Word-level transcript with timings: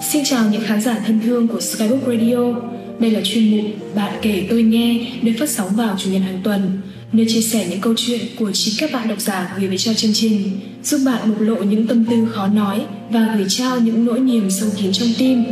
Xin 0.00 0.24
chào 0.24 0.50
những 0.50 0.62
khán 0.64 0.80
giả 0.80 0.96
thân 1.06 1.20
thương 1.24 1.48
của 1.48 1.60
Skybook 1.60 2.06
Radio. 2.06 2.54
Đây 2.98 3.10
là 3.10 3.20
chuyên 3.24 3.50
mục 3.50 3.94
Bạn 3.94 4.18
kể 4.22 4.46
tôi 4.50 4.62
nghe, 4.62 5.06
nơi 5.22 5.34
phát 5.38 5.50
sóng 5.50 5.68
vào 5.76 5.96
chủ 5.98 6.10
nhật 6.10 6.22
hàng 6.22 6.40
tuần, 6.44 6.80
nơi 7.12 7.26
chia 7.28 7.40
sẻ 7.40 7.66
những 7.70 7.80
câu 7.80 7.94
chuyện 7.96 8.20
của 8.38 8.50
chính 8.52 8.74
các 8.78 8.92
bạn 8.92 9.08
độc 9.08 9.20
giả 9.20 9.56
gửi 9.58 9.68
về 9.68 9.78
cho 9.78 9.94
chương 9.94 10.10
trình, 10.14 10.60
giúp 10.82 10.98
bạn 11.06 11.28
bộc 11.28 11.40
lộ 11.40 11.56
những 11.62 11.86
tâm 11.86 12.04
tư 12.04 12.26
khó 12.30 12.46
nói 12.46 12.80
và 13.10 13.34
gửi 13.38 13.46
trao 13.48 13.80
những 13.80 14.04
nỗi 14.04 14.20
niềm 14.20 14.50
sâu 14.50 14.68
kín 14.76 14.92
trong 14.92 15.08
tim. 15.18 15.44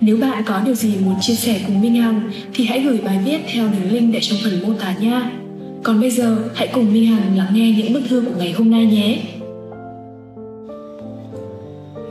Nếu 0.00 0.16
bạn 0.16 0.42
có 0.46 0.60
điều 0.66 0.74
gì 0.74 0.92
muốn 1.04 1.14
chia 1.20 1.34
sẻ 1.34 1.60
cùng 1.66 1.80
Minh 1.80 1.94
Hằng 1.94 2.30
thì 2.54 2.64
hãy 2.64 2.80
gửi 2.80 2.98
bài 3.04 3.18
viết 3.24 3.38
theo 3.52 3.68
đường 3.68 3.92
link 3.92 4.12
để 4.14 4.20
trong 4.22 4.38
phần 4.44 4.62
mô 4.62 4.74
tả 4.74 4.94
nha. 5.00 5.30
Còn 5.82 6.00
bây 6.00 6.10
giờ, 6.10 6.48
hãy 6.54 6.68
cùng 6.72 6.92
Minh 6.92 7.06
Hằng 7.06 7.36
lắng 7.36 7.54
nghe 7.54 7.72
những 7.72 7.92
bức 7.92 8.02
thư 8.08 8.20
của 8.20 8.38
ngày 8.38 8.52
hôm 8.52 8.70
nay 8.70 8.86
nhé. 8.86 9.18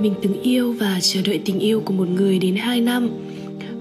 Mình 0.01 0.13
từng 0.21 0.41
yêu 0.41 0.75
và 0.79 0.99
chờ 1.01 1.21
đợi 1.25 1.39
tình 1.45 1.59
yêu 1.59 1.81
của 1.85 1.93
một 1.93 2.07
người 2.07 2.39
đến 2.39 2.55
2 2.55 2.81
năm. 2.81 3.09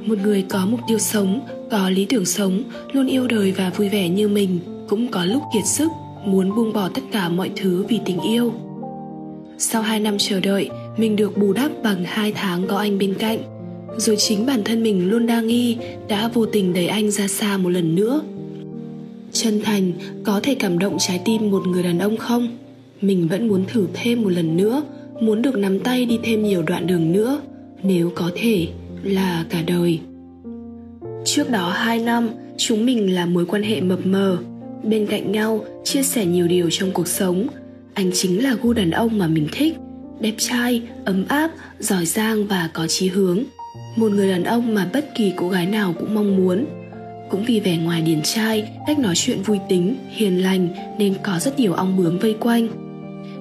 Một 0.07 0.19
người 0.23 0.45
có 0.49 0.67
mục 0.67 0.81
tiêu 0.89 0.99
sống, 0.99 1.41
có 1.71 1.91
lý 1.91 2.05
tưởng 2.05 2.25
sống, 2.25 2.63
luôn 2.93 3.07
yêu 3.07 3.27
đời 3.27 3.53
và 3.53 3.71
vui 3.71 3.89
vẻ 3.89 4.09
như 4.09 4.29
mình, 4.29 4.59
cũng 4.89 5.09
có 5.09 5.25
lúc 5.25 5.43
kiệt 5.55 5.67
sức, 5.67 5.89
muốn 6.25 6.57
buông 6.57 6.73
bỏ 6.73 6.89
tất 6.89 7.03
cả 7.13 7.29
mọi 7.29 7.51
thứ 7.57 7.85
vì 7.89 8.01
tình 8.07 8.21
yêu. 8.21 8.53
Sau 9.59 9.83
2 9.83 10.01
năm 10.01 10.19
chờ 10.19 10.41
đợi, 10.41 10.69
mình 10.97 11.17
được 11.17 11.39
bù 11.39 11.53
đắp 11.53 11.71
bằng 11.83 12.05
2 12.05 12.33
tháng 12.33 12.67
có 12.67 12.79
anh 12.79 12.99
bên 12.99 13.15
cạnh. 13.15 13.39
Rồi 13.97 14.17
chính 14.17 14.47
bản 14.47 14.65
thân 14.65 14.83
mình 14.83 15.11
luôn 15.11 15.27
đa 15.27 15.41
nghi 15.41 15.77
đã 16.09 16.29
vô 16.29 16.47
tình 16.47 16.73
đẩy 16.73 16.87
anh 16.87 17.11
ra 17.11 17.29
xa 17.29 17.57
một 17.57 17.69
lần 17.69 17.95
nữa. 17.95 18.23
Chân 19.33 19.61
thành 19.65 19.93
có 20.25 20.41
thể 20.43 20.55
cảm 20.55 20.79
động 20.79 20.97
trái 20.99 21.21
tim 21.25 21.51
một 21.51 21.67
người 21.67 21.83
đàn 21.83 21.99
ông 21.99 22.17
không? 22.17 22.49
Mình 23.01 23.29
vẫn 23.29 23.49
muốn 23.49 23.65
thử 23.69 23.87
thêm 23.95 24.23
một 24.23 24.31
lần 24.31 24.57
nữa 24.57 24.83
muốn 25.21 25.43
được 25.43 25.57
nắm 25.57 25.81
tay 25.81 26.05
đi 26.05 26.19
thêm 26.23 26.43
nhiều 26.43 26.63
đoạn 26.63 26.87
đường 26.87 27.13
nữa, 27.13 27.41
nếu 27.83 28.13
có 28.15 28.31
thể, 28.35 28.69
là 29.03 29.45
cả 29.51 29.63
đời. 29.67 30.01
Trước 31.25 31.51
đó 31.51 31.71
2 31.71 31.99
năm, 31.99 32.29
chúng 32.57 32.87
mình 32.87 33.15
là 33.15 33.27
mối 33.27 33.47
quan 33.47 33.63
hệ 33.63 33.81
mập 33.81 34.07
mờ. 34.07 34.39
Bên 34.83 35.07
cạnh 35.07 35.33
nhau, 35.33 35.65
chia 35.85 36.03
sẻ 36.03 36.27
nhiều 36.27 36.49
điều 36.49 36.69
trong 36.71 36.91
cuộc 36.91 37.09
sống. 37.09 37.47
Anh 37.95 38.11
chính 38.15 38.43
là 38.43 38.57
gu 38.63 38.73
đàn 38.73 38.91
ông 38.91 39.19
mà 39.19 39.27
mình 39.27 39.49
thích. 39.53 39.77
Đẹp 40.21 40.35
trai, 40.39 40.83
ấm 41.05 41.25
áp, 41.29 41.51
giỏi 41.79 42.07
giang 42.07 42.47
và 42.47 42.71
có 42.73 42.87
chí 42.87 43.09
hướng. 43.09 43.39
Một 43.97 44.13
người 44.13 44.29
đàn 44.29 44.45
ông 44.45 44.75
mà 44.75 44.91
bất 44.93 45.15
kỳ 45.15 45.33
cô 45.37 45.49
gái 45.49 45.67
nào 45.67 45.95
cũng 45.99 46.15
mong 46.15 46.37
muốn. 46.37 46.65
Cũng 47.31 47.45
vì 47.47 47.61
vẻ 47.61 47.77
ngoài 47.77 48.03
điển 48.03 48.23
trai, 48.23 48.69
cách 48.87 48.99
nói 48.99 49.15
chuyện 49.17 49.43
vui 49.43 49.59
tính, 49.69 49.97
hiền 50.11 50.43
lành 50.43 50.69
nên 50.99 51.15
có 51.23 51.39
rất 51.39 51.59
nhiều 51.59 51.73
ong 51.73 51.97
bướm 51.97 52.19
vây 52.19 52.35
quanh 52.41 52.90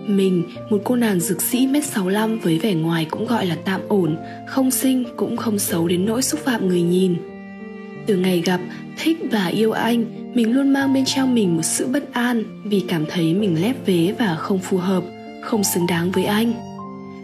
mình, 0.10 0.44
một 0.70 0.82
cô 0.84 0.96
nàng 0.96 1.20
dược 1.20 1.42
sĩ 1.42 1.68
mét 1.68 1.86
65 1.86 2.40
với 2.40 2.60
vẻ 2.60 2.74
ngoài 2.74 3.08
cũng 3.10 3.28
gọi 3.28 3.46
là 3.46 3.58
tạm 3.66 3.82
ổn, 3.88 4.18
không 4.48 4.72
xinh 4.72 5.04
cũng 5.18 5.38
không 5.38 5.60
xấu 5.60 5.88
đến 5.88 6.06
nỗi 6.06 6.22
xúc 6.22 6.40
phạm 6.40 6.68
người 6.68 6.82
nhìn. 6.82 7.16
Từ 8.06 8.18
ngày 8.18 8.42
gặp, 8.46 8.60
thích 8.98 9.18
và 9.32 9.46
yêu 9.46 9.72
anh, 9.72 10.06
mình 10.36 10.54
luôn 10.54 10.74
mang 10.74 10.94
bên 10.94 11.06
trong 11.06 11.36
mình 11.36 11.56
một 11.56 11.64
sự 11.64 11.88
bất 11.88 12.14
an 12.14 12.44
vì 12.64 12.84
cảm 12.88 13.06
thấy 13.10 13.34
mình 13.34 13.62
lép 13.62 13.86
vế 13.86 14.14
và 14.20 14.36
không 14.36 14.60
phù 14.60 14.78
hợp, 14.78 15.04
không 15.44 15.64
xứng 15.64 15.88
đáng 15.88 16.12
với 16.12 16.26
anh. 16.26 16.54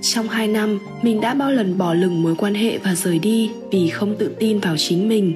Trong 0.01 0.27
hai 0.27 0.47
năm, 0.47 0.79
mình 1.01 1.21
đã 1.21 1.33
bao 1.33 1.51
lần 1.51 1.77
bỏ 1.77 1.93
lửng 1.93 2.23
mối 2.23 2.35
quan 2.35 2.53
hệ 2.53 2.77
và 2.77 2.95
rời 2.95 3.19
đi 3.19 3.51
vì 3.71 3.89
không 3.89 4.15
tự 4.19 4.35
tin 4.39 4.59
vào 4.59 4.77
chính 4.77 5.09
mình. 5.09 5.33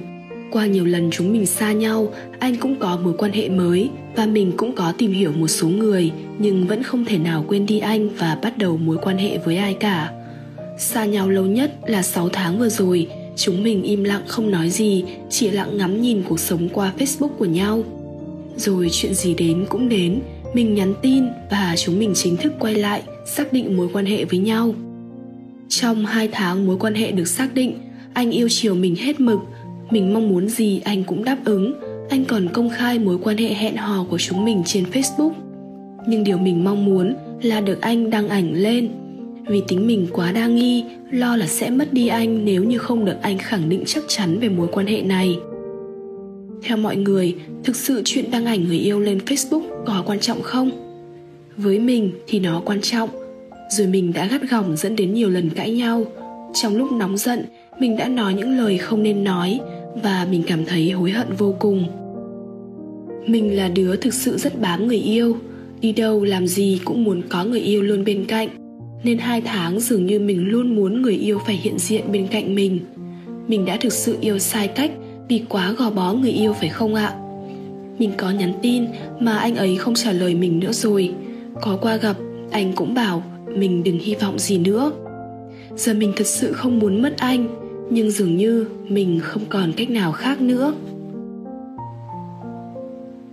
Qua 0.50 0.66
nhiều 0.66 0.84
lần 0.84 1.10
chúng 1.10 1.32
mình 1.32 1.46
xa 1.46 1.72
nhau, 1.72 2.12
anh 2.38 2.56
cũng 2.56 2.76
có 2.80 2.98
mối 3.04 3.14
quan 3.18 3.32
hệ 3.32 3.48
mới 3.48 3.90
và 4.16 4.26
mình 4.26 4.52
cũng 4.56 4.72
có 4.72 4.92
tìm 4.98 5.12
hiểu 5.12 5.32
một 5.32 5.48
số 5.48 5.68
người 5.68 6.10
nhưng 6.38 6.66
vẫn 6.66 6.82
không 6.82 7.04
thể 7.04 7.18
nào 7.18 7.44
quên 7.48 7.66
đi 7.66 7.78
anh 7.78 8.08
và 8.08 8.38
bắt 8.42 8.58
đầu 8.58 8.76
mối 8.76 8.96
quan 9.02 9.18
hệ 9.18 9.38
với 9.38 9.56
ai 9.56 9.74
cả. 9.74 10.12
Xa 10.78 11.04
nhau 11.04 11.30
lâu 11.30 11.46
nhất 11.46 11.74
là 11.86 12.02
6 12.02 12.28
tháng 12.28 12.58
vừa 12.58 12.68
rồi, 12.68 13.06
chúng 13.36 13.62
mình 13.62 13.82
im 13.82 14.04
lặng 14.04 14.22
không 14.26 14.50
nói 14.50 14.70
gì, 14.70 15.04
chỉ 15.30 15.50
lặng 15.50 15.78
ngắm 15.78 16.02
nhìn 16.02 16.22
cuộc 16.28 16.40
sống 16.40 16.68
qua 16.68 16.92
Facebook 16.98 17.28
của 17.28 17.44
nhau. 17.44 17.82
Rồi 18.56 18.88
chuyện 18.92 19.14
gì 19.14 19.34
đến 19.34 19.66
cũng 19.68 19.88
đến, 19.88 20.20
mình 20.54 20.74
nhắn 20.74 20.94
tin 21.02 21.24
và 21.50 21.74
chúng 21.78 21.98
mình 21.98 22.12
chính 22.14 22.36
thức 22.36 22.52
quay 22.58 22.74
lại, 22.74 23.02
xác 23.26 23.52
định 23.52 23.76
mối 23.76 23.88
quan 23.92 24.06
hệ 24.06 24.24
với 24.24 24.38
nhau. 24.38 24.74
Trong 25.68 26.06
hai 26.06 26.28
tháng 26.32 26.66
mối 26.66 26.76
quan 26.80 26.94
hệ 26.94 27.12
được 27.12 27.28
xác 27.28 27.54
định, 27.54 27.78
anh 28.14 28.30
yêu 28.30 28.48
chiều 28.50 28.74
mình 28.74 28.96
hết 28.96 29.20
mực, 29.20 29.38
mình 29.90 30.14
mong 30.14 30.28
muốn 30.28 30.48
gì, 30.48 30.80
anh 30.84 31.04
cũng 31.04 31.24
đáp 31.24 31.38
ứng. 31.44 31.74
Anh 32.10 32.24
còn 32.24 32.48
công 32.52 32.70
khai 32.70 32.98
mối 32.98 33.18
quan 33.22 33.36
hệ 33.36 33.48
hẹn 33.48 33.76
hò 33.76 34.04
của 34.10 34.18
chúng 34.18 34.44
mình 34.44 34.62
trên 34.66 34.84
facebook. 34.92 35.32
Nhưng 36.06 36.24
điều 36.24 36.38
mình 36.38 36.64
mong 36.64 36.84
muốn 36.84 37.14
là 37.42 37.60
được 37.60 37.80
anh 37.80 38.10
đăng 38.10 38.28
ảnh 38.28 38.52
lên. 38.54 38.88
Vì 39.46 39.62
tính 39.68 39.86
mình 39.86 40.06
quá 40.12 40.32
đa 40.32 40.46
nghi, 40.46 40.84
lo 41.10 41.36
là 41.36 41.46
sẽ 41.46 41.70
mất 41.70 41.92
đi 41.92 42.08
anh 42.08 42.44
nếu 42.44 42.64
như 42.64 42.78
không 42.78 43.04
được 43.04 43.16
anh 43.22 43.38
khẳng 43.38 43.68
định 43.68 43.82
chắc 43.86 44.04
chắn 44.08 44.38
về 44.40 44.48
mối 44.48 44.68
quan 44.72 44.86
hệ 44.86 45.02
này. 45.02 45.38
Theo 46.62 46.76
mọi 46.76 46.96
người, 46.96 47.34
thực 47.64 47.76
sự 47.76 48.02
chuyện 48.04 48.30
đăng 48.30 48.46
ảnh 48.46 48.64
người 48.64 48.78
yêu 48.78 49.00
lên 49.00 49.18
facebook 49.18 49.62
có 49.86 50.02
quan 50.06 50.20
trọng 50.20 50.42
không? 50.42 50.70
Với 51.56 51.78
mình 51.78 52.12
thì 52.26 52.40
nó 52.40 52.62
quan 52.64 52.80
trọng. 52.80 53.08
Rồi 53.70 53.86
mình 53.86 54.12
đã 54.12 54.26
gắt 54.26 54.42
gỏng 54.50 54.76
dẫn 54.76 54.96
đến 54.96 55.14
nhiều 55.14 55.28
lần 55.30 55.50
cãi 55.50 55.70
nhau. 55.70 56.04
Trong 56.54 56.76
lúc 56.76 56.92
nóng 56.92 57.16
giận, 57.16 57.44
mình 57.78 57.96
đã 57.96 58.08
nói 58.08 58.34
những 58.34 58.58
lời 58.58 58.78
không 58.78 59.02
nên 59.02 59.24
nói 59.24 59.60
và 59.94 60.26
mình 60.30 60.42
cảm 60.46 60.64
thấy 60.64 60.90
hối 60.90 61.10
hận 61.10 61.26
vô 61.38 61.54
cùng. 61.58 61.84
Mình 63.26 63.56
là 63.56 63.68
đứa 63.68 63.96
thực 63.96 64.14
sự 64.14 64.36
rất 64.36 64.60
bám 64.60 64.88
người 64.88 64.98
yêu, 64.98 65.36
đi 65.80 65.92
đâu 65.92 66.24
làm 66.24 66.46
gì 66.46 66.80
cũng 66.84 67.04
muốn 67.04 67.22
có 67.28 67.44
người 67.44 67.60
yêu 67.60 67.82
luôn 67.82 68.04
bên 68.04 68.24
cạnh, 68.24 68.48
nên 69.04 69.18
hai 69.18 69.40
tháng 69.40 69.80
dường 69.80 70.06
như 70.06 70.20
mình 70.20 70.48
luôn 70.48 70.76
muốn 70.76 71.02
người 71.02 71.16
yêu 71.16 71.38
phải 71.46 71.56
hiện 71.56 71.78
diện 71.78 72.12
bên 72.12 72.26
cạnh 72.26 72.54
mình. 72.54 72.80
Mình 73.48 73.64
đã 73.64 73.76
thực 73.80 73.92
sự 73.92 74.16
yêu 74.20 74.38
sai 74.38 74.68
cách 74.68 74.90
vì 75.28 75.42
quá 75.48 75.72
gò 75.72 75.90
bó 75.90 76.12
người 76.12 76.30
yêu 76.30 76.52
phải 76.52 76.68
không 76.68 76.94
ạ? 76.94 77.14
Mình 77.98 78.10
có 78.16 78.30
nhắn 78.30 78.52
tin 78.62 78.84
mà 79.20 79.38
anh 79.38 79.56
ấy 79.56 79.76
không 79.76 79.94
trả 79.94 80.12
lời 80.12 80.34
mình 80.34 80.60
nữa 80.60 80.72
rồi. 80.72 81.10
Có 81.60 81.78
qua 81.82 81.96
gặp, 81.96 82.16
anh 82.50 82.72
cũng 82.72 82.94
bảo 82.94 83.22
mình 83.56 83.82
đừng 83.82 83.98
hy 83.98 84.14
vọng 84.14 84.38
gì 84.38 84.58
nữa. 84.58 84.92
Giờ 85.76 85.94
mình 85.94 86.12
thật 86.16 86.26
sự 86.26 86.52
không 86.52 86.78
muốn 86.78 87.02
mất 87.02 87.14
anh 87.18 87.48
nhưng 87.90 88.10
dường 88.10 88.36
như 88.36 88.66
mình 88.88 89.20
không 89.22 89.42
còn 89.48 89.72
cách 89.72 89.90
nào 89.90 90.12
khác 90.12 90.40
nữa. 90.40 90.74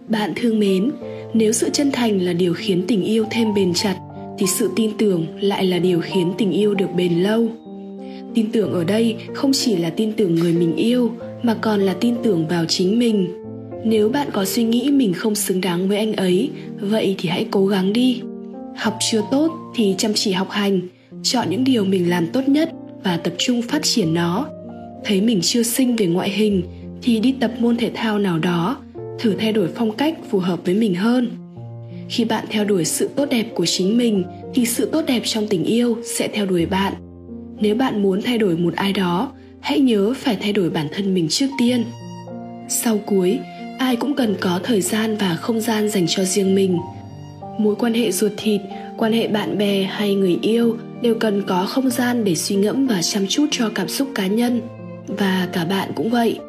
Bạn 0.10 0.34
thương 0.36 0.60
mến, 0.60 0.92
nếu 1.34 1.54
sự 1.54 1.70
chân 1.70 1.92
thành 1.92 2.22
là 2.22 2.34
điều 2.34 2.54
khiến 2.54 2.84
tình 2.88 3.04
yêu 3.04 3.26
thêm 3.32 3.54
bền 3.54 3.74
chặt, 3.74 3.96
thì 4.38 4.46
sự 4.48 4.70
tin 4.76 4.92
tưởng 4.98 5.26
lại 5.42 5.66
là 5.66 5.80
điều 5.80 6.02
khiến 6.02 6.34
tình 6.38 6.52
yêu 6.52 6.74
được 6.74 6.88
bền 6.98 7.14
lâu. 7.14 7.48
Tin 8.34 8.52
tưởng 8.52 8.74
ở 8.74 8.84
đây 8.84 9.16
không 9.34 9.52
chỉ 9.54 9.76
là 9.76 9.90
tin 9.90 10.14
tưởng 10.14 10.36
người 10.36 10.54
mình 10.54 10.76
yêu, 10.76 11.12
mà 11.44 11.54
còn 11.62 11.82
là 11.82 11.94
tin 11.94 12.16
tưởng 12.24 12.48
vào 12.48 12.66
chính 12.66 13.00
mình. 13.00 13.28
Nếu 13.84 14.10
bạn 14.10 14.28
có 14.34 14.46
suy 14.46 14.64
nghĩ 14.64 14.92
mình 14.92 15.14
không 15.14 15.36
xứng 15.36 15.62
đáng 15.62 15.88
với 15.88 15.98
anh 15.98 16.14
ấy, 16.14 16.50
vậy 16.80 17.16
thì 17.18 17.30
hãy 17.30 17.48
cố 17.52 17.66
gắng 17.66 17.94
đi. 17.94 18.22
Học 18.78 18.98
chưa 19.12 19.22
tốt 19.32 19.52
thì 19.76 19.96
chăm 19.98 20.14
chỉ 20.14 20.32
học 20.32 20.50
hành, 20.50 20.82
chọn 21.24 21.50
những 21.50 21.64
điều 21.64 21.86
mình 21.86 22.10
làm 22.10 22.28
tốt 22.28 22.42
nhất 22.48 22.72
và 23.04 23.18
tập 23.18 23.34
trung 23.38 23.62
phát 23.62 23.84
triển 23.84 24.14
nó. 24.14 24.48
Thấy 25.04 25.22
mình 25.22 25.40
chưa 25.42 25.64
xinh 25.64 25.96
về 25.96 26.08
ngoại 26.08 26.30
hình, 26.30 26.64
thì 27.02 27.20
đi 27.20 27.36
tập 27.40 27.52
môn 27.60 27.78
thể 27.78 27.92
thao 27.96 28.20
nào 28.20 28.40
đó, 28.40 28.78
thử 29.20 29.34
thay 29.40 29.54
đổi 29.54 29.68
phong 29.76 29.92
cách 29.92 30.18
phù 30.30 30.40
hợp 30.40 30.60
với 30.66 30.76
mình 30.76 30.96
hơn. 30.96 31.30
Khi 32.10 32.26
bạn 32.26 32.46
theo 32.50 32.66
đuổi 32.66 32.86
sự 32.86 33.10
tốt 33.16 33.26
đẹp 33.32 33.46
của 33.56 33.66
chính 33.66 33.98
mình, 33.98 34.24
thì 34.54 34.66
sự 34.66 34.90
tốt 34.92 35.04
đẹp 35.08 35.22
trong 35.26 35.48
tình 35.48 35.64
yêu 35.64 35.98
sẽ 36.18 36.28
theo 36.28 36.46
đuổi 36.46 36.66
bạn. 36.66 36.94
Nếu 37.60 37.76
bạn 37.76 38.04
muốn 38.04 38.22
thay 38.22 38.38
đổi 38.38 38.58
một 38.58 38.76
ai 38.76 38.94
đó, 38.94 39.32
hãy 39.60 39.80
nhớ 39.80 40.14
phải 40.18 40.38
thay 40.42 40.54
đổi 40.54 40.70
bản 40.70 40.88
thân 40.94 41.14
mình 41.14 41.28
trước 41.30 41.48
tiên. 41.60 41.84
Sau 42.70 42.98
cuối, 42.98 43.40
ai 43.80 43.96
cũng 43.96 44.14
cần 44.14 44.36
có 44.40 44.60
thời 44.64 44.82
gian 44.82 45.18
và 45.18 45.36
không 45.36 45.62
gian 45.62 45.90
dành 45.90 46.06
cho 46.08 46.24
riêng 46.24 46.56
mình. 46.56 46.78
Mối 47.60 47.76
quan 47.76 47.94
hệ 47.94 48.12
ruột 48.12 48.32
thịt, 48.38 48.62
quan 48.98 49.14
hệ 49.14 49.28
bạn 49.28 49.58
bè 49.58 49.84
hay 49.84 50.16
người 50.16 50.38
yêu 50.42 50.78
đều 51.02 51.16
cần 51.16 51.44
có 51.48 51.66
không 51.66 51.90
gian 51.90 52.24
để 52.24 52.36
suy 52.36 52.56
ngẫm 52.56 52.88
và 52.88 53.02
chăm 53.02 53.28
chút 53.28 53.46
cho 53.52 53.70
cảm 53.76 53.88
xúc 53.88 54.08
cá 54.16 54.28
nhân. 54.28 54.62
Và 55.08 55.48
cả 55.54 55.66
bạn 55.66 55.92
cũng 55.96 56.10
vậy. 56.10 56.40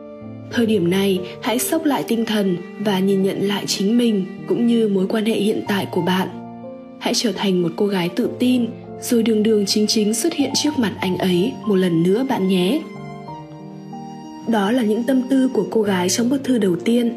Thời 0.50 0.66
điểm 0.66 0.90
này, 0.90 1.20
hãy 1.42 1.58
sốc 1.58 1.84
lại 1.84 2.04
tinh 2.08 2.26
thần 2.26 2.56
và 2.80 2.98
nhìn 2.98 3.22
nhận 3.22 3.48
lại 3.48 3.64
chính 3.66 3.98
mình 3.98 4.26
cũng 4.48 4.66
như 4.66 4.88
mối 4.88 5.06
quan 5.08 5.24
hệ 5.24 5.34
hiện 5.34 5.62
tại 5.68 5.86
của 5.90 6.02
bạn. 6.02 6.28
Hãy 6.98 7.14
trở 7.14 7.32
thành 7.32 7.62
một 7.62 7.68
cô 7.76 7.86
gái 7.86 8.08
tự 8.08 8.28
tin, 8.38 8.66
rồi 9.00 9.22
đường 9.22 9.42
đường 9.42 9.66
chính 9.66 9.86
chính 9.86 10.14
xuất 10.14 10.32
hiện 10.32 10.50
trước 10.54 10.78
mặt 10.78 10.92
anh 11.00 11.18
ấy 11.18 11.52
một 11.66 11.74
lần 11.74 12.02
nữa 12.02 12.26
bạn 12.28 12.48
nhé. 12.48 12.80
Đó 14.48 14.70
là 14.70 14.82
những 14.82 15.04
tâm 15.04 15.22
tư 15.30 15.48
của 15.48 15.66
cô 15.70 15.82
gái 15.82 16.08
trong 16.08 16.28
bức 16.28 16.44
thư 16.44 16.58
đầu 16.58 16.76
tiên. 16.76 17.12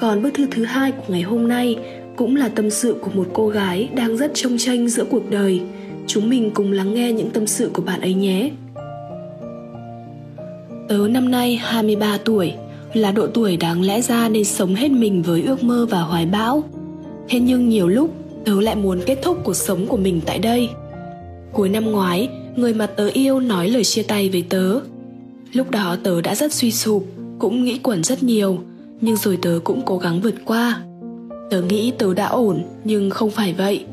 Còn 0.00 0.22
bức 0.22 0.34
thư 0.34 0.46
thứ 0.50 0.64
hai 0.64 0.92
của 0.92 1.04
ngày 1.08 1.22
hôm 1.22 1.48
nay 1.48 1.76
cũng 2.16 2.36
là 2.36 2.48
tâm 2.48 2.70
sự 2.70 2.96
của 3.00 3.10
một 3.14 3.26
cô 3.32 3.48
gái 3.48 3.88
đang 3.94 4.16
rất 4.16 4.30
trông 4.34 4.58
tranh 4.58 4.88
giữa 4.88 5.04
cuộc 5.04 5.30
đời 5.30 5.60
chúng 6.06 6.30
mình 6.30 6.50
cùng 6.54 6.72
lắng 6.72 6.94
nghe 6.94 7.12
những 7.12 7.30
tâm 7.30 7.46
sự 7.46 7.70
của 7.72 7.82
bạn 7.82 8.00
ấy 8.00 8.14
nhé 8.14 8.50
Tớ 10.88 11.08
năm 11.08 11.30
nay 11.30 11.56
23 11.56 12.18
tuổi, 12.24 12.52
là 12.94 13.12
độ 13.12 13.26
tuổi 13.26 13.56
đáng 13.56 13.82
lẽ 13.82 14.00
ra 14.02 14.28
nên 14.28 14.44
sống 14.44 14.74
hết 14.74 14.90
mình 14.90 15.22
với 15.22 15.42
ước 15.42 15.64
mơ 15.64 15.86
và 15.90 16.00
hoài 16.00 16.26
bão. 16.26 16.64
Thế 17.28 17.40
nhưng 17.40 17.68
nhiều 17.68 17.88
lúc 17.88 18.14
tớ 18.44 18.60
lại 18.60 18.76
muốn 18.76 19.00
kết 19.06 19.18
thúc 19.22 19.38
cuộc 19.44 19.54
sống 19.54 19.86
của 19.86 19.96
mình 19.96 20.20
tại 20.26 20.38
đây. 20.38 20.68
Cuối 21.52 21.68
năm 21.68 21.90
ngoái, 21.90 22.28
người 22.56 22.74
mà 22.74 22.86
tớ 22.86 23.08
yêu 23.12 23.40
nói 23.40 23.68
lời 23.68 23.84
chia 23.84 24.02
tay 24.02 24.28
với 24.28 24.44
tớ. 24.48 24.80
Lúc 25.52 25.70
đó 25.70 25.96
tớ 26.02 26.20
đã 26.20 26.34
rất 26.34 26.52
suy 26.52 26.72
sụp, 26.72 27.06
cũng 27.38 27.64
nghĩ 27.64 27.78
quẩn 27.82 28.04
rất 28.04 28.22
nhiều, 28.22 28.58
nhưng 29.00 29.16
rồi 29.16 29.38
tớ 29.42 29.60
cũng 29.64 29.82
cố 29.84 29.98
gắng 29.98 30.20
vượt 30.20 30.34
qua. 30.44 30.82
Tớ 31.50 31.62
nghĩ 31.62 31.92
tớ 31.98 32.14
đã 32.14 32.26
ổn, 32.26 32.62
nhưng 32.84 33.10
không 33.10 33.30
phải 33.30 33.52
vậy. 33.52 33.84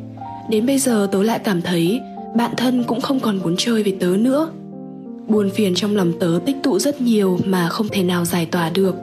Đến 0.50 0.66
bây 0.66 0.80
giờ 0.80 1.08
tớ 1.12 1.24
lại 1.24 1.40
cảm 1.40 1.62
thấy 1.62 2.02
bạn 2.36 2.52
thân 2.58 2.84
cũng 2.84 3.02
không 3.02 3.20
còn 3.20 3.38
muốn 3.38 3.56
chơi 3.58 3.84
với 3.84 3.98
tớ 4.00 4.08
nữa. 4.08 4.50
Buồn 5.28 5.50
phiền 5.50 5.76
trong 5.76 5.96
lòng 5.96 6.14
tớ 6.20 6.40
tích 6.46 6.56
tụ 6.64 6.80
rất 6.80 7.02
nhiều 7.02 7.40
mà 7.46 7.70
không 7.70 7.88
thể 7.88 8.04
nào 8.04 8.26
giải 8.26 8.46
tỏa 8.46 8.70
được. 8.70 8.96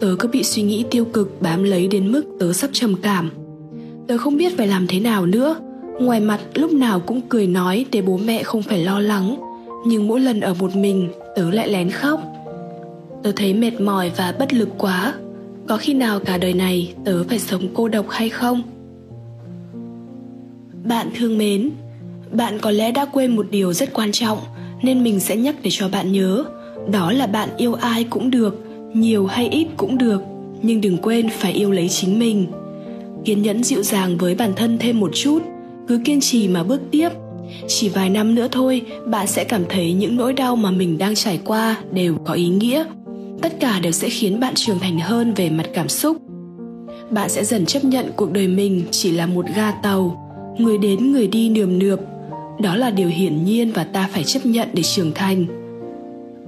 Tớ 0.00 0.16
cứ 0.18 0.28
bị 0.28 0.42
suy 0.42 0.62
nghĩ 0.62 0.84
tiêu 0.90 1.04
cực 1.04 1.42
bám 1.42 1.62
lấy 1.62 1.88
đến 1.88 2.12
mức 2.12 2.22
tớ 2.40 2.52
sắp 2.52 2.70
trầm 2.72 2.94
cảm. 3.02 3.30
Tớ 4.06 4.18
không 4.18 4.36
biết 4.36 4.56
phải 4.56 4.66
làm 4.66 4.86
thế 4.86 5.00
nào 5.00 5.26
nữa. 5.26 5.56
Ngoài 6.00 6.20
mặt 6.20 6.40
lúc 6.54 6.72
nào 6.72 7.00
cũng 7.00 7.20
cười 7.28 7.46
nói 7.46 7.86
để 7.92 8.02
bố 8.02 8.16
mẹ 8.16 8.42
không 8.42 8.62
phải 8.62 8.84
lo 8.84 9.00
lắng. 9.00 9.36
Nhưng 9.86 10.08
mỗi 10.08 10.20
lần 10.20 10.40
ở 10.40 10.54
một 10.54 10.76
mình, 10.76 11.08
tớ 11.36 11.50
lại 11.50 11.68
lén 11.68 11.90
khóc. 11.90 12.20
Tớ 13.22 13.32
thấy 13.36 13.54
mệt 13.54 13.80
mỏi 13.80 14.10
và 14.16 14.34
bất 14.38 14.52
lực 14.52 14.68
quá. 14.78 15.14
Có 15.68 15.76
khi 15.76 15.94
nào 15.94 16.20
cả 16.20 16.38
đời 16.38 16.52
này 16.54 16.94
tớ 17.04 17.24
phải 17.24 17.38
sống 17.38 17.62
cô 17.74 17.88
độc 17.88 18.06
hay 18.10 18.28
không? 18.28 18.62
Bạn 20.88 21.10
thương 21.16 21.38
mến, 21.38 21.70
bạn 22.32 22.58
có 22.58 22.70
lẽ 22.70 22.92
đã 22.92 23.04
quên 23.04 23.36
một 23.36 23.46
điều 23.50 23.72
rất 23.72 23.92
quan 23.92 24.12
trọng 24.12 24.38
nên 24.82 25.04
mình 25.04 25.20
sẽ 25.20 25.36
nhắc 25.36 25.56
để 25.62 25.70
cho 25.72 25.88
bạn 25.88 26.12
nhớ. 26.12 26.44
Đó 26.92 27.12
là 27.12 27.26
bạn 27.26 27.48
yêu 27.56 27.74
ai 27.74 28.04
cũng 28.04 28.30
được, 28.30 28.64
nhiều 28.94 29.26
hay 29.26 29.48
ít 29.48 29.66
cũng 29.76 29.98
được, 29.98 30.22
nhưng 30.62 30.80
đừng 30.80 30.98
quên 30.98 31.28
phải 31.30 31.52
yêu 31.52 31.70
lấy 31.70 31.88
chính 31.88 32.18
mình. 32.18 32.46
Kiên 33.24 33.42
nhẫn 33.42 33.64
dịu 33.64 33.82
dàng 33.82 34.18
với 34.18 34.34
bản 34.34 34.52
thân 34.56 34.78
thêm 34.78 35.00
một 35.00 35.10
chút 35.14 35.42
cứ 35.88 36.00
kiên 36.04 36.20
trì 36.20 36.48
mà 36.48 36.62
bước 36.62 36.80
tiếp. 36.90 37.08
Chỉ 37.66 37.88
vài 37.88 38.10
năm 38.10 38.34
nữa 38.34 38.48
thôi 38.52 38.82
bạn 39.06 39.26
sẽ 39.26 39.44
cảm 39.44 39.62
thấy 39.68 39.92
những 39.92 40.16
nỗi 40.16 40.32
đau 40.32 40.56
mà 40.56 40.70
mình 40.70 40.98
đang 40.98 41.14
trải 41.14 41.40
qua 41.44 41.76
đều 41.92 42.18
có 42.24 42.34
ý 42.34 42.48
nghĩa. 42.48 42.84
Tất 43.42 43.60
cả 43.60 43.80
đều 43.80 43.92
sẽ 43.92 44.08
khiến 44.08 44.40
bạn 44.40 44.54
trưởng 44.54 44.78
thành 44.78 44.98
hơn 44.98 45.34
về 45.34 45.50
mặt 45.50 45.66
cảm 45.74 45.88
xúc. 45.88 46.16
Bạn 47.10 47.28
sẽ 47.28 47.44
dần 47.44 47.66
chấp 47.66 47.84
nhận 47.84 48.06
cuộc 48.16 48.32
đời 48.32 48.48
mình 48.48 48.84
chỉ 48.90 49.10
là 49.10 49.26
một 49.26 49.44
ga 49.56 49.70
tàu 49.70 50.27
người 50.58 50.78
đến, 50.78 51.12
người 51.12 51.26
đi 51.26 51.48
nườm 51.48 51.78
nượp. 51.78 52.00
Đó 52.60 52.76
là 52.76 52.90
điều 52.90 53.08
hiển 53.08 53.44
nhiên 53.44 53.72
và 53.72 53.84
ta 53.84 54.08
phải 54.12 54.24
chấp 54.24 54.46
nhận 54.46 54.68
để 54.72 54.82
trưởng 54.82 55.12
thành. 55.14 55.46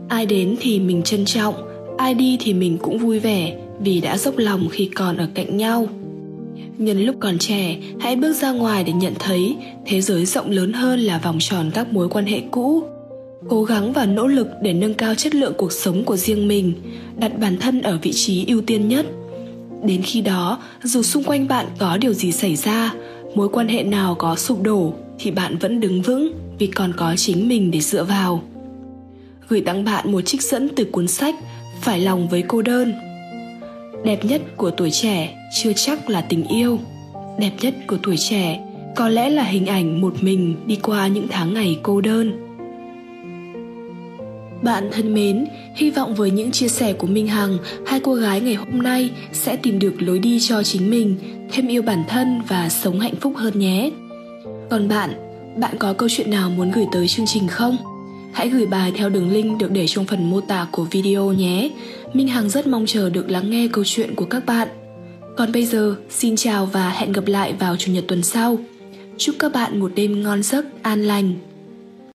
Ai 0.08 0.26
đến 0.26 0.56
thì 0.60 0.80
mình 0.80 1.02
trân 1.02 1.24
trọng, 1.24 1.54
ai 1.98 2.14
đi 2.14 2.36
thì 2.40 2.54
mình 2.54 2.78
cũng 2.78 2.98
vui 2.98 3.18
vẻ 3.18 3.56
vì 3.80 4.00
đã 4.00 4.18
dốc 4.18 4.38
lòng 4.38 4.68
khi 4.70 4.90
còn 4.94 5.16
ở 5.16 5.28
cạnh 5.34 5.56
nhau. 5.56 5.86
Nhân 6.78 7.00
lúc 7.00 7.16
còn 7.20 7.38
trẻ, 7.38 7.76
hãy 8.00 8.16
bước 8.16 8.32
ra 8.32 8.52
ngoài 8.52 8.84
để 8.84 8.92
nhận 8.92 9.12
thấy 9.18 9.56
thế 9.86 10.00
giới 10.00 10.26
rộng 10.26 10.50
lớn 10.50 10.72
hơn 10.72 11.00
là 11.00 11.18
vòng 11.18 11.38
tròn 11.40 11.70
các 11.74 11.92
mối 11.92 12.08
quan 12.08 12.26
hệ 12.26 12.40
cũ. 12.50 12.82
Cố 13.48 13.64
gắng 13.64 13.92
và 13.92 14.06
nỗ 14.06 14.26
lực 14.26 14.48
để 14.62 14.72
nâng 14.72 14.94
cao 14.94 15.14
chất 15.14 15.34
lượng 15.34 15.52
cuộc 15.56 15.72
sống 15.72 16.04
của 16.04 16.16
riêng 16.16 16.48
mình, 16.48 16.72
đặt 17.18 17.38
bản 17.38 17.56
thân 17.56 17.82
ở 17.82 17.98
vị 18.02 18.12
trí 18.14 18.44
ưu 18.46 18.60
tiên 18.60 18.88
nhất. 18.88 19.06
Đến 19.84 20.02
khi 20.02 20.20
đó, 20.20 20.58
dù 20.82 21.02
xung 21.02 21.24
quanh 21.24 21.48
bạn 21.48 21.66
có 21.78 21.96
điều 21.96 22.12
gì 22.12 22.32
xảy 22.32 22.56
ra 22.56 22.94
mối 23.34 23.48
quan 23.48 23.68
hệ 23.68 23.82
nào 23.82 24.14
có 24.14 24.36
sụp 24.36 24.62
đổ 24.62 24.92
thì 25.18 25.30
bạn 25.30 25.58
vẫn 25.58 25.80
đứng 25.80 26.02
vững 26.02 26.32
vì 26.58 26.66
còn 26.66 26.92
có 26.96 27.14
chính 27.16 27.48
mình 27.48 27.70
để 27.70 27.80
dựa 27.80 28.04
vào. 28.04 28.42
Gửi 29.48 29.60
tặng 29.60 29.84
bạn 29.84 30.12
một 30.12 30.20
trích 30.20 30.42
dẫn 30.42 30.68
từ 30.76 30.84
cuốn 30.84 31.08
sách 31.08 31.34
phải 31.80 32.00
lòng 32.00 32.28
với 32.28 32.44
cô 32.48 32.62
đơn. 32.62 32.92
Đẹp 34.04 34.24
nhất 34.24 34.42
của 34.56 34.70
tuổi 34.70 34.90
trẻ 34.90 35.36
chưa 35.62 35.72
chắc 35.76 36.10
là 36.10 36.20
tình 36.20 36.44
yêu. 36.44 36.78
Đẹp 37.38 37.52
nhất 37.60 37.74
của 37.86 37.96
tuổi 38.02 38.16
trẻ 38.16 38.66
có 38.96 39.08
lẽ 39.08 39.30
là 39.30 39.42
hình 39.42 39.66
ảnh 39.66 40.00
một 40.00 40.14
mình 40.20 40.56
đi 40.66 40.78
qua 40.82 41.08
những 41.08 41.26
tháng 41.30 41.54
ngày 41.54 41.78
cô 41.82 42.00
đơn 42.00 42.49
bạn 44.62 44.88
thân 44.92 45.14
mến, 45.14 45.46
hy 45.74 45.90
vọng 45.90 46.14
với 46.14 46.30
những 46.30 46.50
chia 46.50 46.68
sẻ 46.68 46.92
của 46.92 47.06
Minh 47.06 47.26
Hằng, 47.26 47.58
hai 47.86 48.00
cô 48.00 48.14
gái 48.14 48.40
ngày 48.40 48.54
hôm 48.54 48.82
nay 48.82 49.10
sẽ 49.32 49.56
tìm 49.56 49.78
được 49.78 50.02
lối 50.02 50.18
đi 50.18 50.40
cho 50.40 50.62
chính 50.62 50.90
mình, 50.90 51.16
thêm 51.52 51.68
yêu 51.68 51.82
bản 51.82 52.04
thân 52.08 52.42
và 52.48 52.68
sống 52.68 53.00
hạnh 53.00 53.14
phúc 53.20 53.32
hơn 53.36 53.58
nhé. 53.58 53.90
Còn 54.70 54.88
bạn, 54.88 55.10
bạn 55.60 55.76
có 55.78 55.92
câu 55.92 56.08
chuyện 56.08 56.30
nào 56.30 56.50
muốn 56.50 56.70
gửi 56.70 56.84
tới 56.92 57.08
chương 57.08 57.26
trình 57.26 57.48
không? 57.48 57.76
Hãy 58.32 58.48
gửi 58.48 58.66
bài 58.66 58.92
theo 58.96 59.08
đường 59.08 59.32
link 59.32 59.58
được 59.58 59.70
để 59.70 59.86
trong 59.86 60.04
phần 60.04 60.30
mô 60.30 60.40
tả 60.40 60.66
của 60.70 60.84
video 60.84 61.32
nhé. 61.32 61.70
Minh 62.12 62.28
Hằng 62.28 62.48
rất 62.48 62.66
mong 62.66 62.86
chờ 62.86 63.10
được 63.10 63.30
lắng 63.30 63.50
nghe 63.50 63.68
câu 63.72 63.84
chuyện 63.86 64.14
của 64.14 64.24
các 64.24 64.46
bạn. 64.46 64.68
Còn 65.36 65.52
bây 65.52 65.64
giờ, 65.64 65.96
xin 66.10 66.36
chào 66.36 66.66
và 66.66 66.90
hẹn 66.90 67.12
gặp 67.12 67.26
lại 67.26 67.52
vào 67.52 67.76
Chủ 67.76 67.92
nhật 67.92 68.04
tuần 68.08 68.22
sau. 68.22 68.58
Chúc 69.16 69.34
các 69.38 69.52
bạn 69.52 69.80
một 69.80 69.92
đêm 69.94 70.22
ngon 70.22 70.42
giấc, 70.42 70.82
an 70.82 71.02
lành. 71.02 71.34